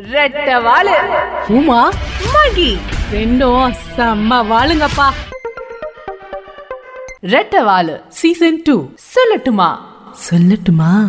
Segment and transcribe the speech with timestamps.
[0.00, 0.94] ரெட்ட வாலு.
[1.48, 1.90] உமா?
[2.34, 2.78] மகி.
[3.12, 5.12] ரெண்டும் செம்ம வாளுங்கப்பா.
[7.22, 8.02] ரெட்ட வாலு.
[8.08, 8.88] Season two.
[9.14, 9.78] சொல்லட்டுமா?
[10.30, 11.08] சொல்லட்டுமா?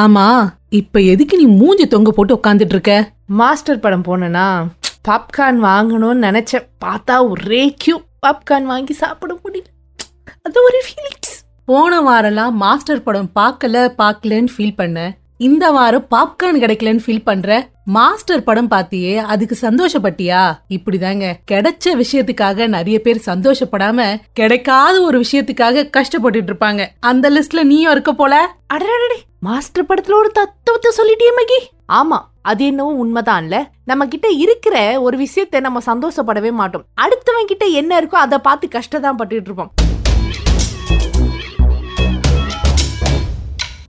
[0.00, 3.12] ஆமா இப்ப எதுக்கு நீ மூஞ்சி தொங்க போட்டு உட்காந்துட்டு இருக்க?
[3.26, 4.66] மாஸ்டர் படம் போனேனா
[5.08, 6.68] பாப்கார்ன் வாங்கணும்னு நினைச்சேன்.
[6.84, 9.98] பார்த்தா ஒரே கியூ பாப்கார்ன் வாங்கி சாப்பிட முடியல.
[10.42, 11.34] அது ஒரு ஃபீலிங்ஸ்
[11.64, 15.16] போன வாரம்லாம் மாஸ்டர் படம் பார்க்கல பார்க்கலன்னு ஃபீல் பண்ண.
[15.36, 17.70] இந்த வாரம் பாப்கார்ன் கிடைக்கலன்னு ஃபீல் பண்ற.
[17.84, 20.54] மாஸ்டர் படம் பாத்தியே அதுக்கு சந்தோஷப்பட்டியா?
[20.68, 21.34] இப்படிதாங்க.
[21.50, 26.86] கிடைச்ச விஷயத்துக்காக நிறைய பேர் சந்தோஷப்படாம கிடைக்காத ஒரு விஷயத்துக்காக கஷ்டப்பட்டுட்டு இருப்பாங்க.
[27.00, 28.56] அந்த லிஸ்ட்ல நீயும் இருக்க போல?
[28.66, 31.60] அடடடே மாஸ்டர் படத்துல ஒரு தத்துவத்தை சொல்லிட்டியே மகி.
[31.92, 33.64] ஆமா அது என்னவோ உண்மைதான்ல.
[33.84, 36.84] நம்ம கிட்ட இருக்கிற ஒரு விஷயத்தை நம்ம சந்தோஷப்படவே மாட்டோம்.
[37.00, 39.72] அடுத்தவன் கிட்ட என்ன இருக்கோ அதை பார்த்து கஷ்டதான் பட்டுட்டு இருப்போம்.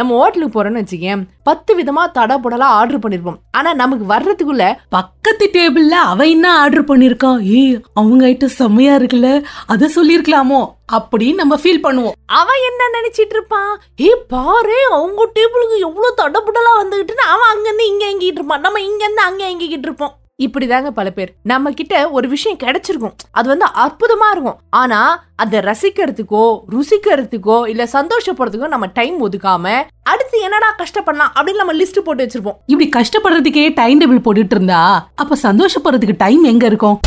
[0.00, 3.38] நம்ம ஹோட்டலுக்கு போறோம்னு வச்சுக்கேன் பத்து விதமா தடபுடலா ஆர்டர் பண்ணிருப்போம்.
[3.58, 4.64] ஆனா நமக்கு வர்றதுக்குள்ள
[4.96, 9.30] பக்கத்து டேபிள்ல அவ என்ன ஆர்டர் பண்ணிருக்கான் ஏய் அவங்க ஐட்டம் செம்மையா இருக்குல்ல
[9.66, 10.60] அத சொல்லிருக்கலாமோ?
[10.96, 12.16] அப்படின்னு நம்ம ஃபீல் பண்ணுவோம்.
[12.38, 13.72] அவன் என்ன நினைச்சிட்டு இருப்பான்
[14.06, 19.04] ஏ பாரு அவங்க டேபிளுக்கு எவ்வளவு தடபுடலா வந்துகிட்டு அவன் அங்க இருந்து இங்க எங்கிட்டு இருப்பான் நம்ம இங்க
[19.04, 20.14] இருந்து அங்க எங்கிட்டு இருப்போம்.
[20.44, 21.30] இப்படிதாங்க பல பேர்.
[21.50, 23.14] நம்ம கிட்ட ஒரு விஷயம் கிடைச்சிருக்கும்.
[23.38, 24.58] அது வந்து அற்புதமா இருக்கும்.
[24.80, 25.00] ஆனா
[25.42, 29.74] அதை ரசிக்கிறதுக்கோ ருசிக்கிறதுக்கோ இல்ல சந்தோஷப்படுறதுக்கோ நம்ம டைம் ஒதுக்காம
[30.12, 32.58] அடுத்து என்னடா கஷ்டப்படலாம் அப்படின்னு நம்ம லிஸ்ட் போட்டு வச்சிருப்போம்.
[32.66, 36.98] இப்படி கஷ்டப்படுறதுக்கே டைம் டேபிள் போட்டுட்டு இருந்தா அப்ப சந்தோஷப்படுறதுக்கு டைம் எங்க இருக்கும்?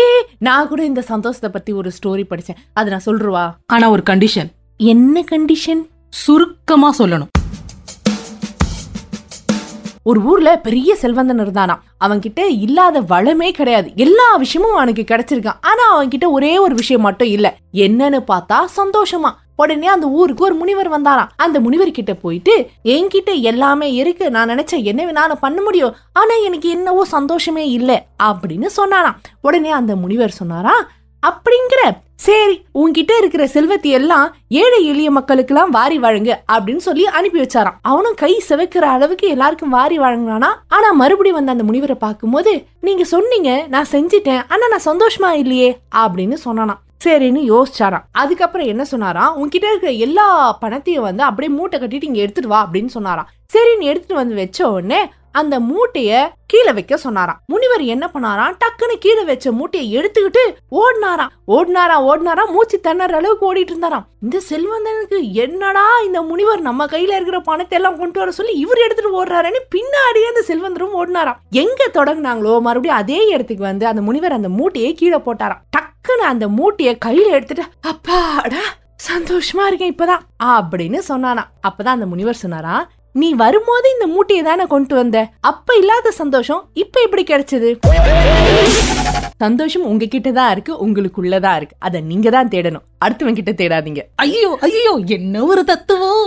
[0.00, 0.04] ஏ
[0.38, 2.60] நான் கூட இந்த சந்தோஷத்தை பத்தி ஒரு ஸ்டோரி படிச்சேன்.
[2.72, 3.44] அதை நான் சொல்றவா?
[3.66, 7.30] ஆனா ஒரு கண்டிஷன் என்ன கண்டிஷன் சுருக்கமா சொல்லணும்.
[10.02, 11.78] ஒரு ஊர்ல பெரிய செல்வந்தன் இருந்தானா?
[12.04, 13.92] அவன்கிட்ட இல்லாத வளமே கிடையாது.
[13.96, 15.56] எல்லா விஷயமும் அவனுக்கு கிடைச்சிருக்கான்.
[15.60, 17.56] ஆனா அவன்கிட்ட ஒரே ஒரு விஷயம் மட்டும் இல்ல.
[17.72, 19.30] என்னன்னு பார்த்தா சந்தோஷமா.
[19.56, 21.28] உடனே அந்த ஊருக்கு ஒரு முனிவர் வந்தாராம்.
[21.36, 24.30] அந்த முனிவர் கிட்ட போயிட்டு என்கிட்ட எல்லாமே இருக்கு.
[24.30, 25.94] நான் நினைச்சேன் என்ன வேணாலும் பண்ண முடியும்.
[26.12, 28.02] ஆனா எனக்கு என்னவோ சந்தோஷமே இல்லை.
[28.22, 29.20] அப்படின்னு சொன்னாராம்.
[29.42, 30.88] உடனே அந்த முனிவர் சொன்னாராம்
[31.28, 31.82] அப்படிங்கிற
[32.26, 37.78] சரி உன்கிட்ட இருக்கிற செல்வத்தை எல்லாம் ஏழை எளிய மக்களுக்கெல்லாம் வாரி வழங்கு அப்படின்னு சொல்லி அனுப்பி வச்சாராம்.
[37.82, 40.50] அவனும் கை சிவக்கிற அளவுக்கு எல்லாருக்கும் வாரி வழங்கினானா?
[40.68, 46.38] ஆனா மறுபடியும் வந்து அந்த முனிவரை பார்க்கும்போது நீங்க சொன்னீங்க நான் செஞ்சிட்டேன் ஆனா நான் சந்தோஷமா இல்லையே அப்படின்னு
[46.44, 48.04] சொன்னானா சரின்னு யோசிச்சாராம்.
[48.12, 49.36] அதுக்கப்புறம் என்ன சொன்னாராம்?
[49.40, 53.30] உன்கிட்ட இருக்கிற எல்லா பணத்தையும் வந்து அப்படியே மூட்டை கட்டிட்டு இங்க எடுத்துட்டு வா அப்படின்னு சொன்னாராம்.
[53.52, 55.00] சரின்னு எடுத்துட்டு வந்து வச்ச உடனே
[55.32, 57.40] அந்த மூட்டைய கீழே வைக்க சொன்னாராம்.
[57.46, 58.54] முனிவர் என்ன பண்ணாராம்?
[58.62, 60.42] டக்குன்னு கீழே வச்ச மூட்டையை எடுத்துக்கிட்டு
[60.80, 61.32] ஓடினாராம்.
[61.46, 62.52] ஓடினாராம் ஓடினாராம்.
[62.52, 64.06] மூச்சு தண்ணற அளவுக்கு ஓடிட்டு இருந்தாராம்.
[64.22, 69.24] இந்த செல்வந்தனுக்கு என்னடா இந்த முனிவர் நம்ம கையில இருக்கிற பணத்தை எல்லாம் கொண்டு வர சொல்லி இவர் எடுத்துட்டு
[69.24, 71.40] ஓடுறாருன்னு பின்னாடியே அந்த செல்வந்தரும் ஓடினாராம்.
[71.50, 75.62] எங்க தொடங்குனாங்களோ மறுபடியும் அதே இடத்துக்கு வந்து அந்த முனிவர் அந்த மூட்டையை கீழே போட்டாராம்.
[75.76, 78.62] டக்குன்னு அந்த மூட்டையை கையில எடுத்துட்டு அப்பாடா
[79.10, 80.24] சந்தோஷமா இருக்கேன் இப்பதான்.
[80.44, 82.74] அப்படின்னு சொன்னானா அப்பதான் அந்த முனிவர் சொன்னாரா
[83.14, 85.18] நீ வரும்போது இந்த மூட்டையை தானே கொண்டு வந்த?
[85.40, 87.70] அப்ப இல்லாத சந்தோஷம் இப்ப இப்படி கிடைச்சது?
[89.44, 91.76] சந்தோஷம் உங்ககிட்ட தான் இருக்கு உங்களுக்குள்ளதான் இருக்கு.
[91.78, 92.84] அதை நீங்க தான் தேடணும்.
[93.04, 94.02] அடுத்தவன் கிட்ட தேடாதீங்க.
[94.14, 96.24] ஐயோ ஐயோ என்ன ஒரு தத்துவம்?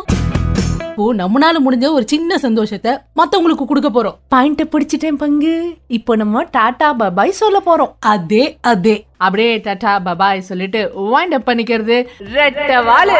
[0.95, 4.35] ஓ நம்மனால முடிஞ்ச ஒரு சின்ன சந்தோஷத்தை மத்தவங்களுக்கு கொடுக்க போறோம்.
[4.35, 5.75] பாயிண்ட பிடிச்சிட்டேன் பங்கு.
[5.87, 7.93] இப்போ நம்ம டாடா பபாய் சொல்ல போறோம்.
[7.99, 9.05] அதே அதே.
[9.17, 12.07] அப்படியே டாடா பபாய் சொல்லிட்டு வைண்ட் அப் பண்ணிக்கிறது.
[12.33, 13.13] ரெட்ட வாலு.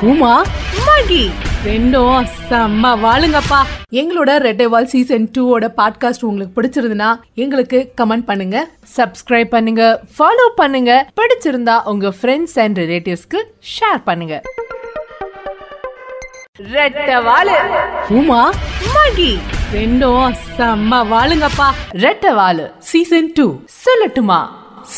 [0.00, 0.42] உமா
[0.86, 1.30] மகி.
[1.66, 3.62] ரெண்டும் செம்ம வாளுங்கப்பா.
[3.92, 8.68] எங்களோட ரெட்டை வால் சீசன் டூவோட பாட்காஸ்ட் உங்களுக்கு பிடிச்சிருந்ததுன்னா எங்களுக்கு கமெண்ட் பண்ணுங்க.
[8.96, 10.00] சப்ஸ்கிரைப் பண்ணுங்க.
[10.18, 11.08] ஃபாலோ பண்ணுங்க.
[11.16, 14.42] பிடிச்சிருந்தா உங்க ஃப்ரெண்ட்ஸ் அண்ட் ரிலேட்டிவ்ஸ்க்கு ஷேர் பண்ணுங்க.
[16.60, 17.54] ரெட்ட வாலு
[18.08, 18.52] உமா?
[18.94, 19.30] மகி.
[19.72, 21.66] ரெண்டும் செம்ம வாளுங்கப்பா.
[21.94, 23.46] ரெட்ட வாலு சீசன் டூ
[23.84, 24.38] சொல்லட்டுமா?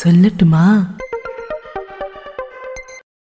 [0.03, 0.63] சொல்லட்டுமா?